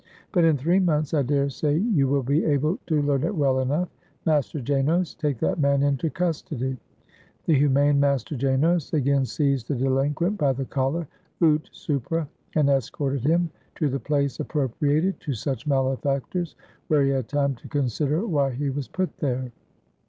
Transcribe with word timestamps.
"But 0.31 0.45
in 0.45 0.57
three 0.57 0.79
months 0.79 1.13
I 1.13 1.21
dare 1.21 1.51
say 1.51 1.77
you 1.77 2.07
will 2.07 2.23
be 2.23 2.43
able 2.43 2.79
to 2.87 3.03
learn 3.03 3.23
it 3.23 3.35
well 3.35 3.59
enough. 3.59 3.87
Master 4.25 4.59
Janos, 4.59 5.13
take 5.13 5.37
that 5.41 5.59
man 5.59 5.83
into 5.83 6.09
custody." 6.09 6.77
The 7.45 7.53
humane 7.53 7.99
Master 7.99 8.35
Janos 8.35 8.91
again 8.93 9.25
seized 9.25 9.67
the 9.67 9.75
delinquent 9.75 10.39
by 10.39 10.53
the 10.53 10.65
collar, 10.65 11.07
ut 11.39 11.69
supra, 11.71 12.27
and 12.55 12.67
escorted 12.67 13.21
him 13.23 13.51
to 13.75 13.89
the 13.89 13.99
place 13.99 14.39
appropriated 14.39 15.19
to 15.19 15.35
such 15.35 15.67
malefactors, 15.67 16.55
where 16.87 17.03
he 17.03 17.11
had 17.11 17.27
time 17.27 17.53
to 17.57 17.67
consider 17.67 18.25
why 18.25 18.49
he 18.49 18.71
was 18.71 18.87
put 18.87 19.15
there. 19.17 19.51